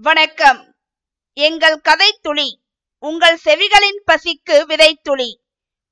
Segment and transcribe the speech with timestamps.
[0.00, 0.74] வணக்கம்.
[1.32, 2.60] எங்கள் கதை துளி
[2.98, 5.34] உங்கள் செவிகளின் பசிக்கு விதைத்துளி.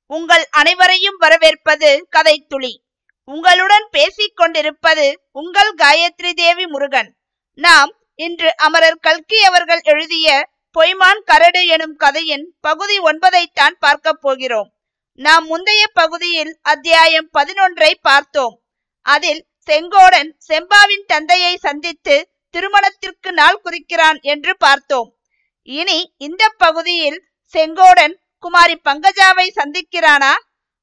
[0.05, 2.83] உங்கள் அனைவரையும் வரவேற்பது கதை துளி
[3.23, 7.17] உங்களுடன் பேசிக் கொண்டிருப்பது உங்கள் காயத்ரி தேவி முருகன்.
[7.53, 10.49] நாம் இன்று அமரர் கல்கி அவர்கள் எழுதிய
[10.79, 14.73] பொய்மான் கரடு எனும் கதையின் பகுதி ஒன்பதைத்தான் பார்க்க போகிறோம்.
[15.13, 18.63] நாம் முந்தைய பகுதியில் அத்தியாயம் பதினொன்றை பார்த்தோம்.
[19.01, 25.15] அதில் செங்கோடன் செம்பாவின் தந்தையை சந்தித்து திருமணத்திற்கு நாள் குறிக்கிறான் என்று பார்த்தோம்.
[25.61, 30.31] இனி இந்த பகுதியில் செங்கோடன் குமாரி பங்கஜாவை சந்திக்கிறானா?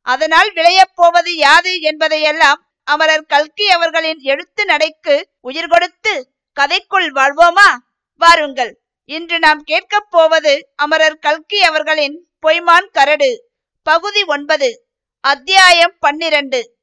[0.02, 7.76] அதனால் விளையப் போவது யாது என்பதையெல்லாம் அமரர் கல்கி அவர்களின் எழுத்து நடைக்கு உயிர் கொடுத்து கதைக்குள் வாழ்வோமா?
[8.14, 8.82] வாருங்கள்.
[9.04, 13.50] இன்று நாம் கேட்கப் போவது அமரர் கல்கி அவர்களின் பொய்மான் கரடு.
[13.82, 14.86] பகுதி ஒன்பது
[15.20, 16.76] அத்தியாயம் பன்னிரண்டு.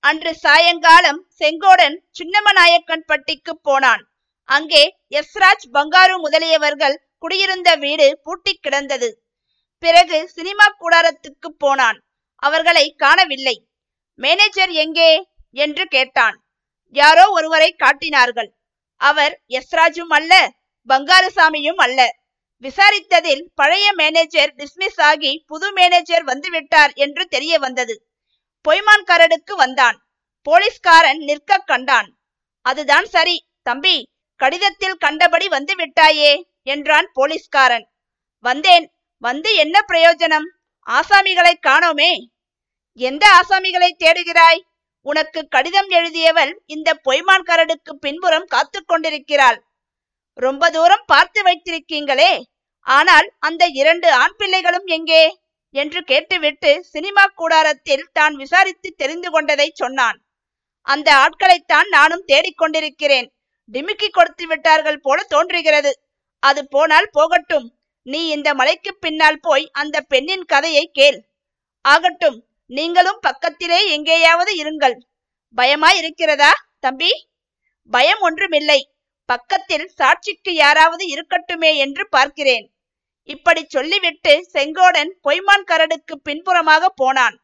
[0.00, 4.11] அன்று சாயங்காலம் செங்கோடன் சின்னமநாயக்கன் பட்டிக்கு போனான்.
[4.54, 9.08] அங்கே எஸ்ராஜ் பங்காரு முதலியவர்கள் குடியிருந்த வீடு பூட்டி கிடந்தது.
[9.78, 11.98] பிறகு சினிமா கூடாரத்துக்கு போனான்.
[12.42, 13.56] அவர்களை காணவில்லை.
[14.14, 15.10] மேனேஜர் எங்கே?
[15.50, 16.36] என்று கேட்டான்.
[16.88, 18.50] யாரோ ஒருவரை காட்டினார்கள்.
[19.00, 20.32] அவர் எஸ்ராஜும் அல்ல
[20.88, 22.00] பங்காருசாமியும் அல்ல.
[22.64, 27.94] விசாரித்ததில் பழைய மேனேஜர் டிஸ்மிஸ் ஆகி புது மேனேஜர் வந்துவிட்டார் என்று தெரிய வந்தது.
[28.64, 29.96] பொய்மான்காரனுக்கு வந்தான்.
[30.46, 32.08] போலீஸ்காரன் நிற்க கண்டான்.
[32.66, 33.96] அதுதான் சரி தம்பி
[34.42, 37.86] கடிதத்தில் கண்டபடி வந்து விட்டாயே என்றான் போலீஸ்காரன்.
[38.44, 38.86] வந்தேன்.
[39.22, 40.46] வந்து என்ன பிரயோஜனம்?
[40.86, 42.12] ஆசாமிகளை காணோமே.
[43.00, 44.60] எந்த ஆசாமிகளை தேடுகிறாய்?
[45.06, 49.58] உனக்கு கடிதம் எழுதியவள் இந்த பொய்மான் கரடுக்கு பின்புறம் காத்து கொண்டிருக்கிறாள்.
[50.38, 52.32] ரொம்ப தூரம் பார்த்து வைத்திருக்கீங்களே.
[52.86, 55.22] ஆனால் அந்த இரண்டு ஆண் பிள்ளைகளும் எங்கே?
[55.74, 60.18] என்று கேட்டுவிட்டு சினிமா கூடாரத்தில் தான் விசாரித்து தெரிந்து கொண்டதை சொன்னான்.
[60.86, 63.28] அந்த ஆட்களைத்தான் நானும் தேடிக்கொண்டிருக்கிறேன்
[63.72, 65.92] டிமிக்கி கொடுத்து விட்டார்கள் போல தோன்றுகிறது.
[66.42, 67.66] அது போனால் போகட்டும்.
[68.06, 71.18] நீ இந்த மலைக்கு பின்னால் போய் அந்த பெண்ணின் கதையை கேள்.
[71.84, 72.38] ஆகட்டும்
[72.70, 74.96] நீங்களும் பக்கத்திலே எங்கேயாவது இருங்கள்.
[75.56, 77.12] பயமா இருக்கிறதா தம்பி?
[77.90, 78.80] பயம் ஒன்றுமில்லை.
[79.28, 82.66] பக்கத்தில் சாட்சிக்கு யாராவது இருக்கட்டுமே என்று பார்க்கிறேன்.
[83.28, 87.36] இப்படி சொல்லிவிட்டு செங்கோடன் பொய்மான் கரடுக்கு பின்புறமாக போனான்.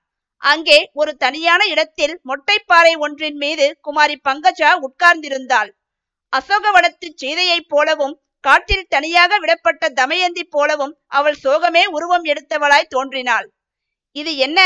[0.43, 5.71] அங்கே ஒரு தனியான இடத்தில் மொட்டைப்பாறை ஒன்றின் மீது குமாரி பங்கஜா உட்கார்ந்திருந்தாள்.
[6.33, 13.47] அசோகவனத்து சீதையைப் போலவும் காட்டில் தனியாக விடப்பட்ட தமயந்தி போலவும் அவள் சோகமே உருவம் எடுத்தவளாய் தோன்றினாள்.
[14.17, 14.61] இது என்ன?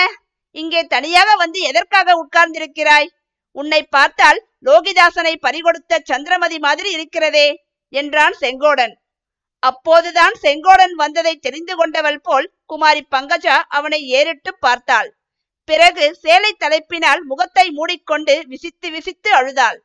[0.56, 3.08] இங்கே தனியாக வந்து எதற்காக உட்கார்ந்திருக்கிறாய்?
[3.56, 7.48] உன்னை பார்த்தால் லோகிதாசனை பறிகொடுத்த சந்திரமதி மாதிரி இருக்கிறதே
[7.92, 8.94] என்றான் செங்கோடன்.
[9.62, 15.10] அப்போதுதான் செங்கோடன் வந்ததை தெரிந்து கொண்டவள் போல் குமாரி பங்கஜா அவனை ஏறிட்டு பார்த்தாள்.
[15.68, 19.78] பிறகு சேலை தலைப்பினால் முகத்தை மூடிக்கொண்டு விசித்து விசித்து அழுதாள்.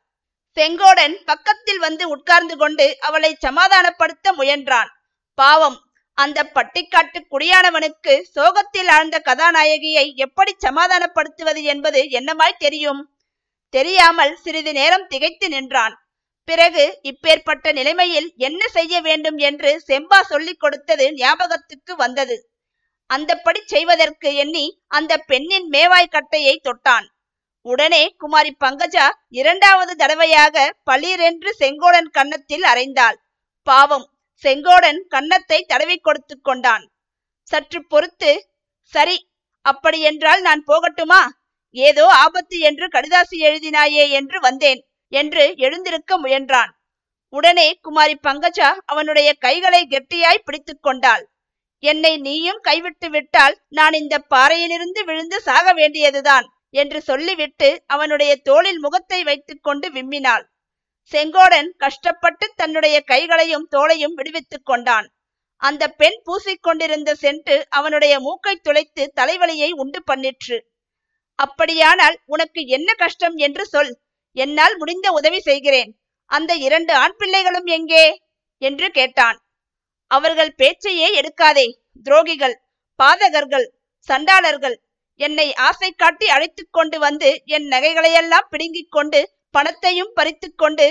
[0.58, 4.90] செங்கோடன் பக்கத்தில் வந்து உட்கார்ந்து கொண்டு அவளை சமாதானப்படுத்த முயன்றான்.
[5.38, 5.78] பாவம்
[6.18, 13.02] அந்த பட்டிக்காட்டு குடியானவனுக்கு சோகத்தில் ஆழ்ந்த கதாநாயகியை எப்படி சமாதானப்படுத்துவது என்பது என்னமாய் தெரியும்?
[13.74, 15.94] தெரியாமல் சிறிது நேரம் திகைத்து நின்றான்.
[16.48, 22.36] பிறகு இப்பேற்பட்ட நிலைமையில் என்ன செய்ய வேண்டும் என்று செம்பா சொல்லிக் கொடுத்தது ஞாபகத்துக்கு வந்தது.
[23.10, 27.06] அந்தப்படி செய்வதற்கு எண்ணி அந்த பெண்ணின் மேவாய் கட்டையை தொட்டான்.
[27.66, 33.16] உடனே குமாரி பங்கஜா இரண்டாவது தடவையாக பளிரென்று செங்கோடன் கன்னத்தில் அறைந்தாள்.
[33.66, 34.06] பாவம்
[34.44, 36.84] செங்கோடன் கன்னத்தை தடவி கொடுத்து கொண்டான்.
[37.50, 38.32] சற்று பொறுத்து
[38.92, 39.18] சரி
[39.66, 41.22] அப்படியென்றால் நான் போகட்டுமா?
[41.76, 44.80] ஏதோ ஆபத்து என்று கடிதாசி எழுதினாயே என்று வந்தேன்
[45.12, 46.70] என்று எழுந்திருக்க முயன்றான்.
[47.32, 51.24] உடனே குமாரி பங்கஜா அவனுடைய கைகளை கெட்டியாய் பிடித்து கொண்டாள்.
[51.82, 56.46] என்னை நீயும் கைவிட்டு விட்டால் நான் இந்த பாறையிலிருந்து விழுந்து சாக வேண்டியதுதான்.
[56.70, 60.44] என்று சொல்லிவிட்டு அவனுடைய தோளில் முகத்தை வைத்துக்கொண்டு விம்மினாள்.
[61.12, 65.12] செங்கோடன் கஷ்டப்பட்டு தன்னுடைய கைகளையும் தோளையும் விடுவித்துக் கொண்டான்.
[65.56, 70.60] அந்த பெண் பூசிக்கொண்டிருந்த சென்று அவனுடைய மூக்கை துளைத்து தலைவலியை உண்டு பண்ணிற்று.
[71.34, 74.00] அப்படியானால் உனக்கு என்ன கஷ்டம் என்று சொல்.
[74.32, 76.00] என்னால் முடிந்த உதவி செய்கிறேன்.
[76.24, 78.22] அந்த இரண்டு ஆண் பிள்ளைகளும் எங்கே?
[78.58, 79.42] என்று கேட்டான்.
[80.06, 81.66] அவர்கள் பேச்சையே எடுக்காதே.
[82.04, 82.56] துரோகிகள்
[83.02, 83.66] பாதகர்கள்
[83.98, 84.86] சண்டாளர்கள்
[85.20, 89.20] என்னை ஆசை காட்டி அழைத்து கொண்டு வந்து என் நகைகளையெல்லாம் பிடுங்கிக் கொண்டு
[89.50, 90.86] பணத்தையும் பறித்து கொண்டு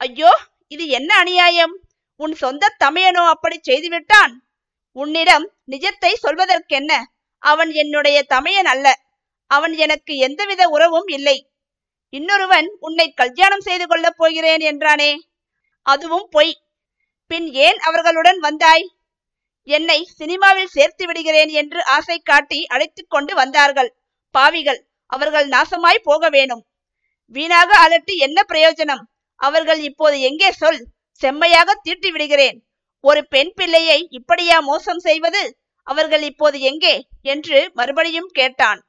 [0.00, 0.30] ஐயோ
[0.68, 1.74] இது என்ன அநியாயம்?
[2.20, 4.32] உன் சொந்த தமையனோ அப்படி செய்துவிட்டான்?
[4.96, 6.92] உன்னிடம் நிஜத்தை சொல்வதற்கென்ன?
[7.42, 8.86] அவன் என்னுடைய தமையன் அல்ல.
[9.50, 11.36] அவன் எனக்கு எந்தவித உறவும் இல்லை.
[12.12, 15.12] இன்னொருவன் உன்னை கல்யாணம் செய்து கொள்ளப் போகிறேன் என்றானே?
[15.86, 16.54] அதுவும் பொய்.
[17.30, 18.86] பின் ஏன் அவர்களுடன் வந்தாய்?
[19.66, 23.96] என்னை சினிமாவில் சேர்த்து விடுகிறேன் என்று ஆசை காட்டி அழைத்து கொண்டு வந்தார்கள்.
[24.30, 26.66] பாவிகள் அவர்கள் நாசமாய் போக வேணும்.
[27.26, 29.02] வீணாக அலட்டி என்ன பிரயோஜனம்?
[29.36, 30.86] அவர்கள் இப்போது எங்கே சொல்?
[31.12, 32.66] செம்மையாக தீட்டி விடுகிறேன்.
[33.00, 35.56] ஒரு பெண் பிள்ளையை இப்படியா மோசம் செய்வது?
[35.82, 37.06] அவர்கள் இப்போது எங்கே?
[37.22, 38.80] என்று மறுபடியும் கேட்டான்.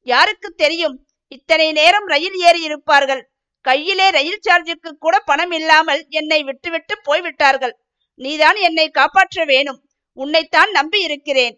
[0.00, 1.06] யாருக்கு தெரியும்?
[1.28, 3.30] இத்தனை நேரம் ரயில் ஏறி இருப்பார்கள்.
[3.60, 7.78] கையிலே ரயில் சார்ஜுக்கு கூட பணம் இல்லாமல் என்னை விட்டுவிட்டு போய்விட்டார்கள்.
[8.14, 9.80] நீதான் என்னை காப்பாற்ற வேணும்.
[10.12, 11.56] உன்னைத்தான் நம்பி இருக்கிறேன்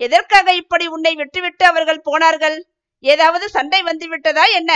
[0.00, 2.56] எதற்காக இப்படி உன்னை விட்டுவிட்டு அவர்கள் போனார்கள்?
[3.04, 4.72] ஏதாவது சண்டை வந்து விட்டதா என்ன?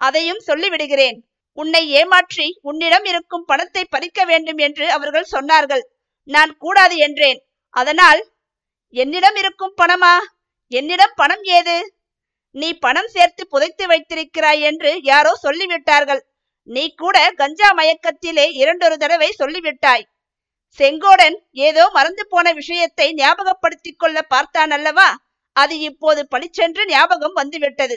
[0.00, 1.16] அதையும் சொல்லிவிடுகிறேன்.
[1.58, 5.84] உன்னை ஏமாற்றி உன்னிடம் இருக்கும் பணத்தை பறிக்க வேண்டும் என்று அவர்கள் சொன்னார்கள்.
[6.28, 7.40] நான் கூடாது என்றேன்.
[7.70, 8.20] அதனால்
[8.94, 10.14] என்னிடம் இருக்கும் பணமா?
[10.72, 11.76] என்னிடம் பணம் ஏது?
[12.50, 16.22] நீ பணம் சேர்த்து புதைத்து வைத்திருக்கிறாய் என்று யாரோ சொல்லிவிட்டார்கள்.
[16.62, 20.04] நீ கூட கஞ்சா மயக்கத்திலே இரண்டொரு தடவை சொல்லிவிட்டாய்.
[20.78, 25.08] செங்கோடன் ஏதோ மறந்து போன விஷயத்தை ஞாபகப்படுத்திக் கொள்ள பார்த்தான் அல்லவா
[25.52, 27.96] அது இப்போது பளிச்சென்று ஞாபகம் வந்துவிட்டது.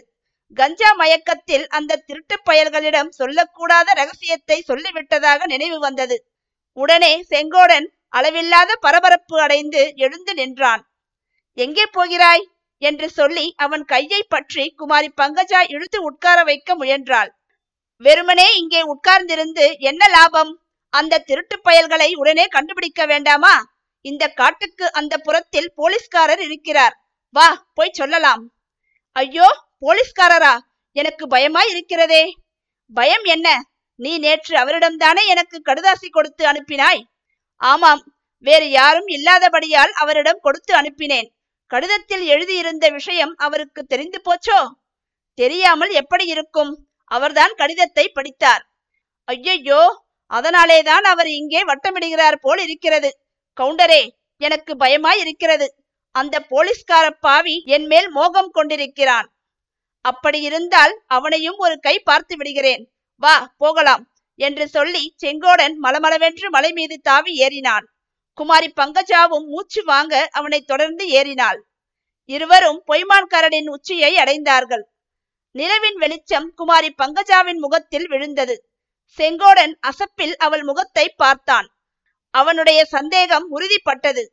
[0.57, 6.17] கஞ்சா மயக்கத்தில் அந்த திருட்டு பயல்களிடம் சொல்லக்கூடாத ரகசியத்தை சொல்லிவிட்டதாக நினைவு வந்தது.
[6.73, 10.83] உடனே செங்கோடன் அளவில்லாத பரபரப்பு அடைந்து எழுந்து நின்றான்.
[11.53, 12.45] எங்கே போகிறாய்?
[12.81, 17.31] என்று சொல்லி அவன் கையை பற்றி குமாரி பங்கஜா இழுத்து உட்கார வைக்க முயன்றாள்.
[18.01, 20.51] வெறுமனே இங்கே உட்கார்ந்திருந்து என்ன லாபம்?
[20.89, 23.63] அந்த திருட்டு பயல்களை உடனே கண்டுபிடிக்க வேண்டாமா?
[24.01, 26.95] இந்த காட்டுக்கு அந்த புறத்தில் போலீஸ்காரர் இருக்கிறார்.
[27.29, 28.53] வா போய் சொல்லலாம்.
[29.11, 29.47] ஐயோ
[29.81, 30.57] போலீஸ்காரரா?
[30.91, 32.37] எனக்கு பயமாய் இருக்கிறதே.
[32.93, 33.61] பயம் என்ன?
[33.95, 37.01] நீ நேற்று அவரிடம்தானே எனக்கு கடுதாசி கொடுத்து அனுப்பினாய்?
[37.55, 38.01] ஆமாம்
[38.37, 41.29] வேறு யாரும் இல்லாதபடியால் அவரிடம் கொடுத்து அனுப்பினேன்.
[41.65, 44.67] கடிதத்தில் எழுதியிருந்த விஷயம் அவருக்கு தெரிந்து போச்சோ?
[45.33, 46.87] தெரியாமல் எப்படி இருக்கும்?
[47.03, 48.63] அவர்தான் கடிதத்தை படித்தார்.
[49.23, 53.09] ஐயையோ அதனாலேதான் அவர் இங்கே வட்டமிடுகிறார் போல் இருக்கிறது.
[53.57, 54.01] கவுண்டரே
[54.41, 55.67] எனக்கு பயமாய் இருக்கிறது
[56.11, 59.27] அந்த போலீஸ்கார பாவி என் மேல் மோகம் கொண்டிருக்கிறான்.
[60.01, 62.83] அப்படி இருந்தால் அவனையும் ஒரு கை பார்த்து விடுகிறேன்.
[63.21, 64.03] வா போகலாம்
[64.39, 67.85] என்று சொல்லி செங்கோடன் மலமளவென்று மலை மீது தாவி ஏறினான்.
[68.37, 71.59] குமாரி பங்கஜாவும் மூச்சு வாங்க அவனை தொடர்ந்து ஏறினாள்.
[72.29, 74.83] இருவரும் பொய்மான்காரனின் உச்சியை அடைந்தார்கள்.
[75.55, 78.55] நிலவின் வெளிச்சம் குமாரி பங்கஜாவின் முகத்தில் விழுந்தது.
[79.19, 81.67] செங்கோடன் அசப்பில் அவள் முகத்தை பார்த்தான்.
[82.31, 84.23] அவனுடைய சந்தேகம் உறுதிப்பட்டது.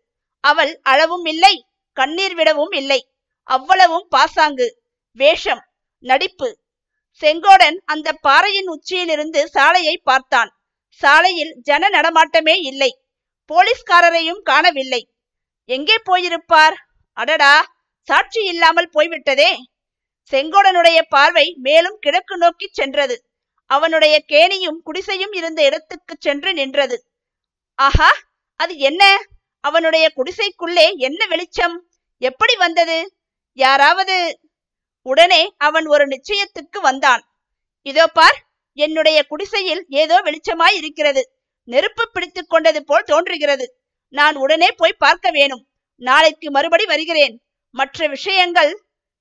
[0.41, 1.55] அவள் அளவும் இல்லை
[1.93, 3.00] கண்ணீர் விடவும் இல்லை
[3.43, 4.82] அவ்வளவும் பாசாங்கு
[5.12, 5.62] வேஷம்
[5.99, 6.49] நடிப்பு.
[7.23, 10.50] செங்கோடன் அந்த பாறையின் உச்சியிலிருந்து சாலையை பார்த்தான்.
[10.91, 12.91] சாலையில் ஜன நடமாட்டமே இல்லை
[13.50, 15.03] போலீஸ்காரரையும் காணவில்லை.
[15.65, 16.77] எங்கே போயிருப்பார்?
[17.12, 17.55] அடடா
[18.00, 19.50] சாட்சி இல்லாமல் போய்விட்டதே.
[20.32, 23.24] செங்கோடனுடைய பார்வை மேலும் கிழக்கு நோக்கி சென்றது.
[23.71, 26.97] அவனுடைய கேணியும் குடிசையும் இருந்த இடத்துக்கு சென்று நின்றது.
[27.79, 28.11] ஆஹா
[28.61, 29.03] அது என்ன?
[29.61, 31.77] அவனுடைய குடிசைக்குள்ளே என்ன வெளிச்சம்?
[32.19, 33.17] எப்படி வந்தது?
[33.53, 34.41] யாராவது?
[35.03, 37.23] உடனே அவன் ஒரு நிச்சயத்துக்கு வந்தான்.
[37.83, 38.39] இதோ பார்
[38.73, 41.23] என்னுடைய குடிசையில் ஏதோ வெளிச்சமாய் இருக்கிறது.
[41.69, 43.67] நெருப்பு பிடித்து கொண்டது போல் தோன்றுகிறது.
[44.09, 45.67] நான் உடனே போய் பார்க்க வேணும்.
[45.97, 47.35] நாளைக்கு மறுபடி வருகிறேன்.
[47.71, 48.73] மற்ற விஷயங்கள்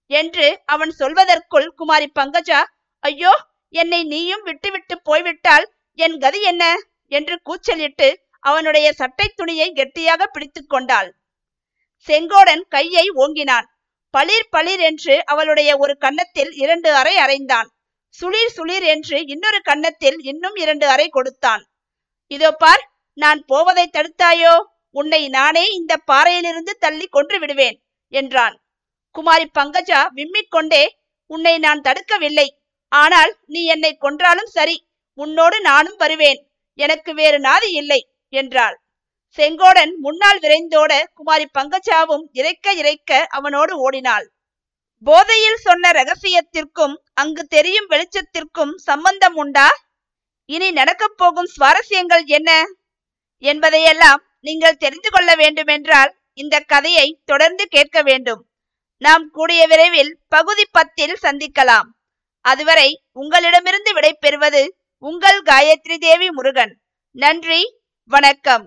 [0.05, 2.63] என்று அவன் சொல்வதற்குள் குமாரி பங்கஜா
[2.99, 3.33] ஐயோ
[3.73, 5.65] என்னை நீயும் விட்டுவிட்டு போய்விட்டால்
[5.99, 6.63] என் கதி என்ன?
[7.11, 8.07] என்று கூச்சலிட்டு
[8.43, 11.09] அவனுடைய சட்டை துணியை கெட்டியாக பிடித்து கொண்டாள்.
[12.07, 13.67] செங்கோடன் கையை ஓங்கினான்.
[14.13, 17.69] பளிர் பளிர் என்று அவளுடைய ஒரு கன்னத்தில் இரண்டு அறை அறைந்தான்
[18.15, 21.63] சுளிர் சுளிர் என்று இன்னொரு கன்னத்தில் இன்னும் இரண்டு அறை கொடுத்தான்.
[22.31, 22.83] இதோ பார்
[23.17, 24.53] நான் போவதை தடுத்தாயோ?
[24.95, 27.77] உன்னை நானே இந்த பாறையிலிருந்து தள்ளி கொன்று விடுவேன்
[28.13, 28.55] என்றான்.
[29.15, 30.83] குமாரி பங்கஜா விம்மிக் கொண்டே
[31.29, 32.47] உன்னை நான் தடுக்கவில்லை
[32.93, 34.75] ஆனால் நீ என்னை கொன்றாலும் சரி
[35.17, 36.39] உன்னோடு நானும் வருவேன்.
[36.79, 38.01] எனக்கு வேறு நாதி இல்லை
[38.33, 38.75] என்றாள்.
[39.37, 44.25] செங்கோடன் முன்னால் விரைந்தோட குமாரி பங்கஜாவும் இறைக்க இறைக்க அவனோடு ஓடினாள்.
[45.05, 49.67] போதையில் சொன்ன ரகசியத்திற்கும் அங்கு தெரியும் வெளிச்சத்திற்கும் சம்பந்தம் உண்டா?
[50.49, 52.51] இனி நடக்கப் போகும் சுவாரஸ்யங்கள் என்ன?
[53.43, 58.41] என்பதையெல்லாம் நீங்கள் தெரிந்து கொள்ள வேண்டுமென்றால் இந்த கதையை தொடர்ந்து கேட்க வேண்டும்.
[59.01, 61.89] நாம் கூடிய விரைவில் பகுதி பத்தில் சந்திக்கலாம்.
[62.43, 64.61] அதுவரை உங்களிடமிருந்து விடைபெறுவது
[65.03, 66.73] உங்கள் காயத்ரி தேவி முருகன்.
[67.15, 67.61] நன்றி
[68.09, 68.65] வணக்கம்.